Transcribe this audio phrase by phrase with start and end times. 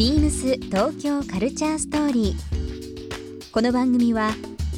[0.00, 3.52] ビームス東京カルチャーストーリー。
[3.52, 4.30] この番組は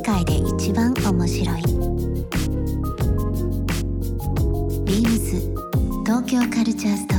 [0.00, 1.62] 世界で一番面白い。
[4.86, 5.36] ビームス
[6.06, 7.09] 東京カルチャース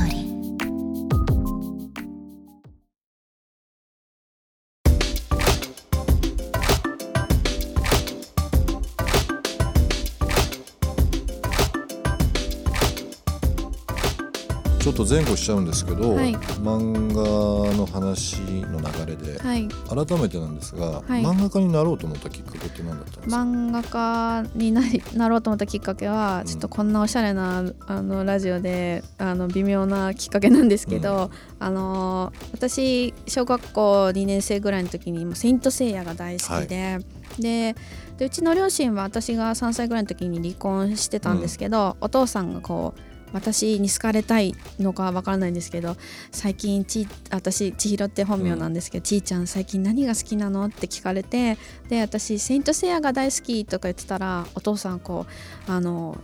[14.82, 16.34] ちょっと前後しちゃうんですけど、はい。
[16.34, 19.68] 漫画の話の流れで、はい。
[19.68, 21.22] 改めてなんですが、はい。
[21.22, 26.46] 漫画家になろうと思ったきっかけって何だったんですか、漫画家になりなろうと思ったきっかけは、うん。
[26.48, 31.30] ちょっとこんなおしゃれなあのラジオであの微妙なきっかけなんですけど、
[31.60, 36.98] あの私小学校2年生ぐらいの時にセイント・セイヤが大好きで、
[37.38, 37.76] で
[38.18, 45.96] でうちの両親は私が3歳ぐらいの時に離婚してたんですけど、お父さんがこう私に好かれたいのかわからないんですけど
[46.30, 55.26] 最近ち私千尋って本名なんですけど、ちーちゃん最近何が好きなのって聞かれてで私「セイント・セイヤが大好き」とか言ってたらお父さんこ
[55.68, 56.18] うあの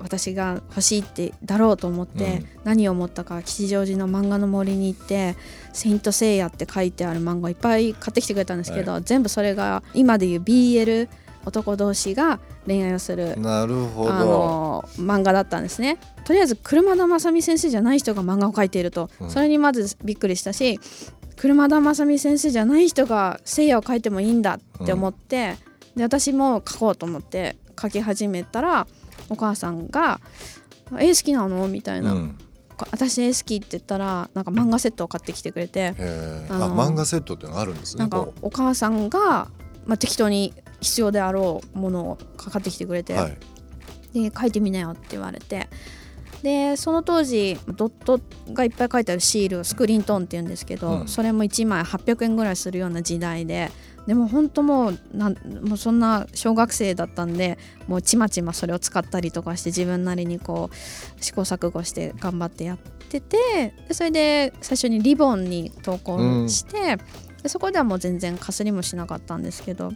[0.00, 2.48] 私が欲しいってだろうと思って、うん。
[2.64, 5.36] 何を思ったか吉祥寺の漫画の森に行って
[5.72, 11.08] 「セイント・セイヤ」って書いてある漫画いっぱい買ってきてくれたんですけど、全部それが今でいう BL
[11.44, 14.12] 男同士が恋愛をするなるほど。
[14.12, 15.98] あの漫画だったんですね。
[16.24, 19.30] とりあえず車田正美先生じゃない人が漫画を描いていると、うん。
[19.30, 20.78] それにまずびっくりしたし
[21.36, 25.56] 車田正美先生じゃない人が聖夜を描いてもいいんだって思って、
[25.96, 28.86] で私も描こうと思って描き始めたら
[29.28, 30.20] お母さんが
[30.98, 32.38] 「絵好きなの?」みたいな、うん。
[32.90, 35.94] 私絵好きって言ったらなんか漫画セットを買ってきてくれて、
[36.48, 39.48] あ漫画セットってあるんですねなんかこお母さんが、
[39.86, 40.52] まあ、適当に
[40.82, 43.38] 必要であろうものを買ってきてくれて、うはい。
[44.12, 45.68] で書いてみなよって言われて。
[46.42, 48.20] でその当時ドット
[48.52, 51.08] がいっぱい書いてあるシールスクリーントーンって言うんですけど、うん。
[51.08, 53.70] それも1枚800円ぐらいするような時代で
[54.06, 55.34] でも本当もうなん
[55.64, 66.98] もうそんな小学生だったんでもうちまちまそれを使ったりとかして自分なりにこう試行錯誤して頑張ってやっててでそれで最初にリボンに投稿して、
[67.42, 69.92] でそこではもう全然かすりもしなかったんですけど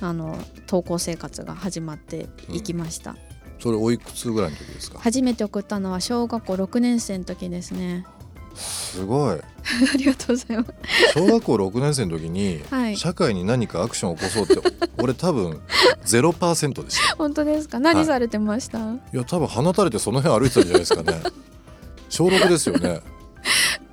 [0.00, 3.16] あの投稿生活が始まっていきました。
[3.58, 4.98] それおいくつぐらいの時ですか？
[5.00, 8.06] 初めて送ったのは小学校6年生の時ですね。
[8.54, 9.36] すごい。
[9.94, 10.70] ありがとうございます。
[11.14, 12.96] 小学校6年生の時に、はい。
[12.96, 14.60] 社会に何かアクションを起こそうって
[14.98, 15.60] 俺多分
[16.04, 17.16] 0%でした。
[17.16, 17.76] 本当ですか？
[17.76, 19.00] はい何されてました、い。
[19.12, 21.20] や多分放たれてその辺歩いてたんじゃないですかね。
[22.08, 23.00] 小6ですよね。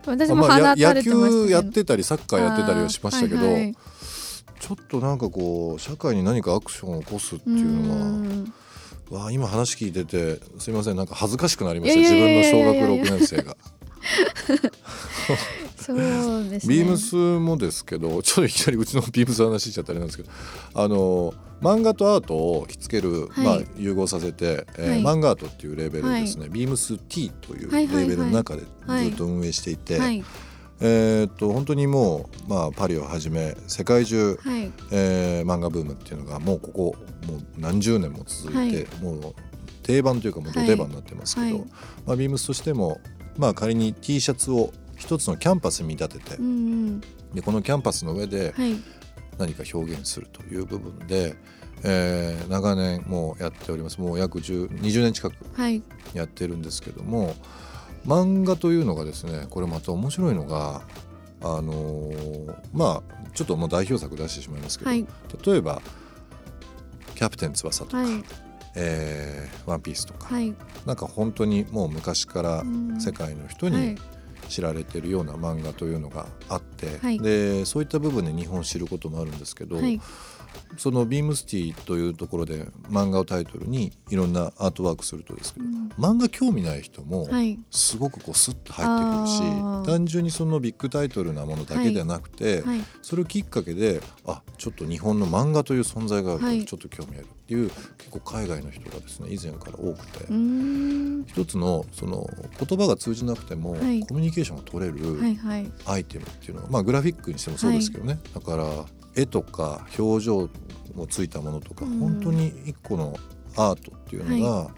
[0.05, 1.45] 私も放たれてましたけど。
[1.45, 3.75] 球やってたりサッカーやってたりはしましたけど、はいはい
[4.59, 8.53] ちょっとなんかこう社会に何かアクションを起こすってういうのはん。
[9.09, 13.55] わあ今話聞いててすいませんなんか恥ずかしくなりまいした自分の小学6年生が。
[15.77, 16.75] そうですね。
[16.75, 20.29] ビームスもですけどちょっといきなりうちのビームスの話しちゃったあれなんですけど
[20.73, 23.45] あの漫画とアートをひっつける、はい。
[23.45, 25.01] まあ、融合させて、えーはい。
[25.01, 29.09] 漫画アートっていうレーベルでですね、ビームス T というレベルの中でずはい。
[29.09, 30.23] っと運営していて、はい
[30.79, 34.71] えーっと本当にもう、まあ、パリをはじめ世界中、はい。
[34.91, 36.95] えー漫画ブームっていうのがもうここ
[37.27, 39.35] もう何十年も続いて、もう
[39.83, 41.65] 定番というかもうど定番になってますけど、はい。
[42.05, 42.99] まあ、ビームスとしても、
[43.37, 47.01] まあ、仮に T シャツを一つのキャンパスに見立てて、うんうん。
[47.33, 48.75] でこのキャンパスの上ではい。
[49.37, 51.35] 何か表現するという部分で、
[51.83, 53.99] えー長年もうやっております。
[54.01, 55.81] もう約10 20年近くはい。
[56.13, 57.35] やってるんですけども
[58.05, 60.81] 漫画というのがですねこれまた面白いのが
[61.41, 65.05] あのーまあちょっともう代表作出してしまいますけど、はい。
[65.45, 65.81] 例えば
[67.13, 68.23] 「キャプテン翼」とかはい
[68.75, 70.55] 「えーワンピース」とか、はい。
[70.85, 72.99] なんか本当にもう昔からうん。
[72.99, 73.97] 世界の人にはい。
[74.49, 77.19] 知られてるような漫画というのがあって、はい。
[77.19, 79.99] でそういった部分で日本を知ることもあるんですけど、はい
[80.77, 85.89] そのビームスティというところで漫画をタイトルにいろんなアートワークするとですけど、うん。
[85.97, 87.57] 漫画興味ない人もはい。
[87.71, 89.85] すごくこうスッと入ってくるし、あー。
[89.85, 92.79] 単純にそのビッグタイトルなものだけではなくて、はい。
[93.01, 100.25] それをきっかけであちょっと日本の漫画という存在があるちょっと興味あるっていう、結構海外の人がですね以前から多くて、
[101.27, 102.29] 一つのその
[102.59, 104.01] 言葉が通じなくても、はい。
[104.01, 105.71] コミュニケーションが取れるはいはい。
[105.85, 108.65] アイテムっていうのが、まあグラフィックにしてもそうですけどね、だから
[109.17, 110.49] 絵とか表情
[110.95, 111.99] もついたものとか、うん。
[111.99, 113.15] 本当に一個の
[113.55, 114.69] アートっていうのが、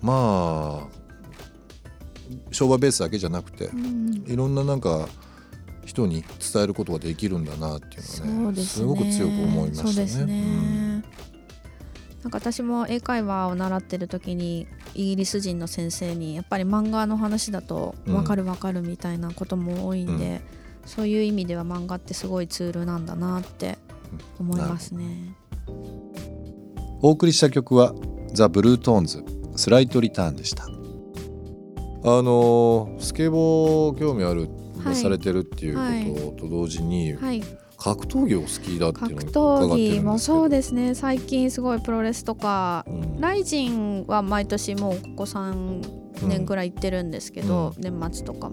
[0.00, 0.98] まあ
[2.50, 5.08] 商売ベースだけじゃなくて、うんいろんななんか
[5.84, 6.22] 人に
[6.52, 8.86] 伝えることができるんだなっていうのはねそうですね。
[8.86, 11.04] ごく強く思いましたね。
[12.22, 20.42] なんか私も英会話を習ってる時にイギリス人の先生にやっぱり漫画の話だと分かる分かるみたいなことも多いんで、
[20.88, 23.78] そういう意味では漫画ってすごいツールなんだなって
[24.40, 25.36] 思いますね。
[27.00, 27.94] お送りした曲は
[28.32, 29.24] ザ・ブルートーンズ
[29.54, 30.64] スライトリターンでした。
[30.64, 34.48] あのスケボー興味ある、
[34.82, 34.96] はい。
[34.96, 37.42] されてるっていうことと同時に、はい、
[37.76, 40.94] 格闘技を好きだっていう格のを伺ってるん闘技もそうですね。
[40.94, 43.20] 最近すごいプロレスとかうん。
[43.20, 48.50] ライジンは毎年もうここ3年ぐらい行ってるんですけど、う年末とか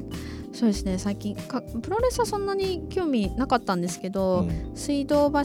[0.55, 0.97] そうですね。
[0.97, 4.71] 最近かプロレスはそんなに興味なかったんですけど、うん。
[4.75, 5.39] 水道橋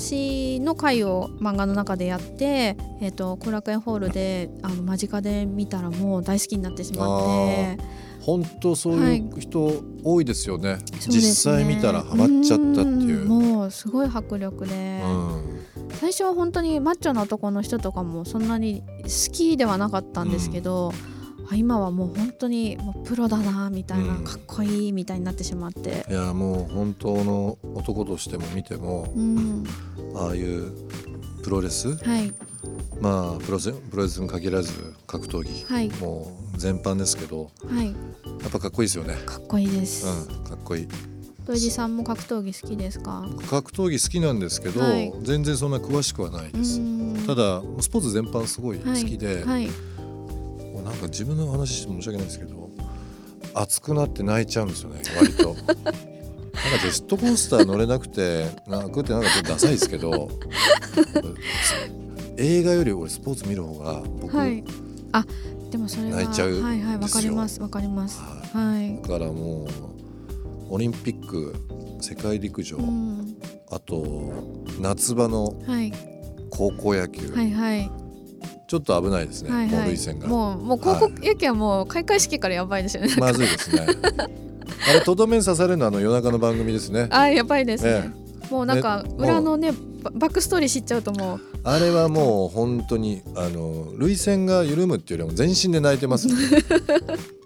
[0.64, 7.78] の回を漫画の中でやって、えー、と後楽園ホールであの間近で見たらもう大好きになってしまって。
[8.20, 10.24] 本当そういう人多い。
[10.24, 13.24] ですよね、そうですね実際見たらハマっちゃったっていう。
[13.24, 13.28] ん。
[13.28, 15.60] もうすごい迫力で、うん。
[15.94, 21.19] 最初は本当にマッチョな男の人とかもそんなに好きではなかったんですけど、あ
[21.56, 24.24] 今はもう本当にもうプロだなみたいな、うん。
[24.24, 26.06] かっこいいみたいになってしまって。
[26.08, 29.64] いやもう本当の男としても見てもうん、
[30.14, 30.72] ああいう
[31.42, 31.96] プロレス？
[31.96, 32.32] はい。
[33.00, 35.88] まあプロレスプロレスに限らず格闘技、はい。
[36.00, 37.86] もう全般ですけどはい。
[37.86, 37.92] や
[38.48, 39.14] っぱかっこいいですよね。
[39.26, 40.06] かっこいいです。
[40.06, 40.88] うん、かっこいい。
[41.46, 43.26] 土井地さんも格闘技好きですか？
[43.48, 45.12] 格闘技好きなんですけど、はい。
[45.22, 46.78] 全然そんな詳しくはないです。
[46.78, 47.24] うん。
[47.26, 49.68] ただスポーツ全般すごい好きで、はい
[50.72, 52.70] もうなんか自分の話して申し訳ないですけど
[53.54, 55.56] 熱くなって泣いちゃうんですよね割と。
[55.64, 60.28] なんかジェットコースター乗れなくて泣くってなんかちょっとダサいですけど
[62.36, 64.62] 映画より俺スポーツ見る方が僕、はい。
[65.12, 65.24] あ
[65.70, 68.20] でもそれは泣いちゃうんはいはいわかりますわかります。
[68.20, 69.02] ははいい。
[69.02, 69.68] だからもう
[70.70, 71.54] オリンピック
[72.00, 73.36] 世界陸上、うん
[73.72, 74.32] あと
[74.80, 75.92] 夏場のはい
[76.50, 77.90] 高校野球、はいはい
[78.70, 79.70] ちょっと危ないですね、はいはい。
[79.70, 80.18] もう涙腺。
[80.20, 80.28] が。
[80.28, 83.16] もうもう高校野球はもう開会式からやばいですよね。
[83.18, 83.82] まずいですね。
[84.88, 87.08] あれとどめに刺されるのはあの夜中の番組ですね。
[87.10, 88.12] あやばいですね。
[88.14, 89.72] えもうなんかね裏のね
[90.04, 91.40] ババックストーリー知っちゃうともう。
[91.64, 96.34] あれはもう本当にあの涙腺が緩むっていうよりも全身で泣いてます、ね、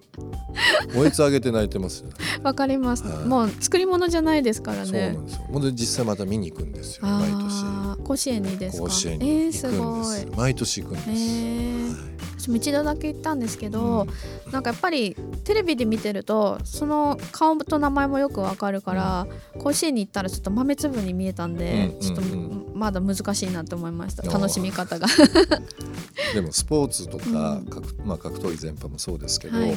[0.96, 2.10] おえつ上げて泣いてます、ね、
[2.42, 3.26] わかります、はい。
[3.26, 5.10] もう作り物じゃないですからそうなね。
[5.12, 5.40] んですよ。
[5.52, 8.04] ほんで実際また見に行くんですよ毎年。
[8.04, 8.82] 甲子園にですか？
[8.84, 10.38] 甲子園えー、に行くんすごいです、。
[10.38, 11.86] 毎年行くんです、えー。
[11.88, 12.14] はい。
[12.38, 14.06] 私も一度だけ行ったんですけど、
[14.46, 14.52] うん。
[14.52, 19.26] なんかやっぱりテレビで見てるとその顔と名前もよくわかるから、
[19.58, 22.00] 甲子園に行ったらちょっと豆粒に見えたんで、うん。
[22.00, 24.22] ちょっとうんまだ難しいなと思いました。
[24.22, 25.06] 楽しみ方が。
[26.34, 27.64] でもスポーツとか、うん。
[27.66, 29.76] 格まあ、格闘技全般もそうですけど、はい。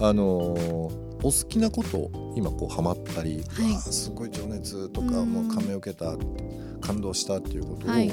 [0.00, 3.74] あのーお好きなこと今こうハマったり、はい。
[3.76, 5.32] すごい情熱とか、うん。
[5.32, 6.14] もう感銘を受けた
[6.80, 8.12] 感動したっていうことを、はい。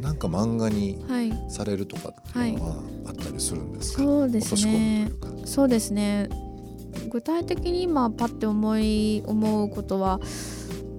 [0.00, 1.32] なんか漫画にはい。
[1.48, 2.76] されるとかっていうのは
[3.06, 5.12] あったりするんですか、そうですね。
[5.44, 6.28] そうですね。
[7.08, 10.20] 具体的に今パッて思い思うことは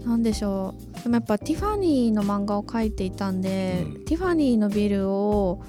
[0.05, 4.05] 何でしょうでもやっぱティファニーの漫画を描いていたんで、うん。
[4.05, 5.61] ティファニーのビルを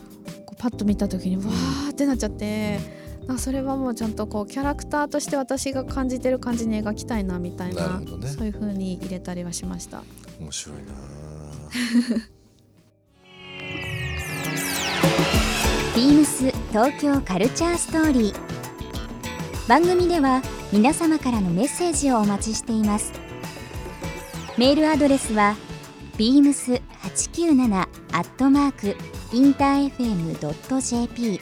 [0.46, 2.78] こうパッと見た時にわーってなっちゃって、
[3.26, 8.06] なんかそれはもうちゃんとこうキャラクターとして私が感じてる感じに描きたいなみたいなね。
[8.28, 10.04] そういう風に入れたりはしました。
[10.38, 10.84] 面白いな。
[15.96, 18.34] ビームス東京カルチャーストーリー。
[19.66, 23.12] 番組では皆様からのメッセージをお待ちしています
[24.56, 25.56] メールアドレスは
[26.16, 27.86] beams897 ア
[28.20, 28.96] ットマーク
[29.36, 31.40] インター FM.jp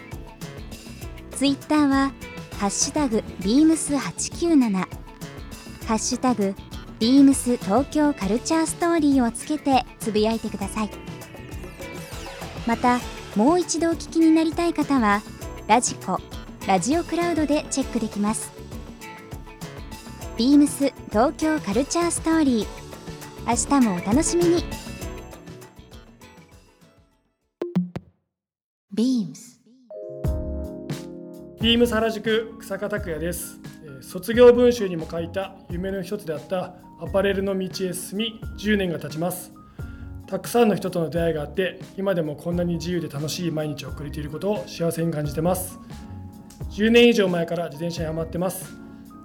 [1.33, 2.13] ツイッターは
[2.59, 4.87] ハッシュタグ beams897 ハ
[5.95, 6.55] ッシュタグ
[7.01, 10.91] beams 東京カルチャーストーリーをつけてつぶやいてください。
[12.67, 12.99] また
[13.37, 15.21] もう一度お聞きになりたい方は
[15.67, 16.19] ラジコ
[16.67, 18.53] ラジオクラウドでチェックできます。
[20.39, 22.82] ビームス東京カルチャーストーリー。
[23.45, 24.65] 明日もお楽しみに。
[28.95, 29.59] Beams
[31.61, 33.59] ビームス原宿草加拓也です。
[33.85, 39.53] えー卒業文集にも書いた夢の一つであったアパレルの道へ進み10年が経ちます。
[40.27, 45.79] たくさんの人との出会いがあって今でもこんなに自由で楽しい毎日を送れていることを幸せに感じてます。
[46.71, 48.82] 10年以上前から自転車にハマってます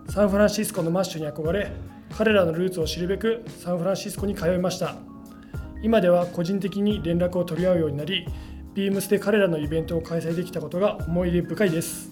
[0.10, 1.72] サンフランシスコのマッシュに憧れ
[2.18, 4.96] 彼らのルーツを知るべくサンフランシスコに通いました
[5.82, 8.26] 今では個人的に連絡を取り合うようになり
[8.74, 12.12] ビームスで彼らのイベントを開催できたことが思い出深いです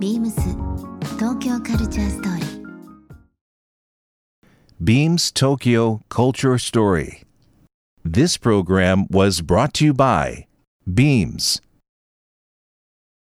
[0.00, 0.32] beams
[1.18, 2.46] 東京カルチャーストーリー
[4.78, 7.22] Beams Tokyo Culture Story.
[8.04, 10.46] This program was brought to you by
[10.86, 11.62] Beams.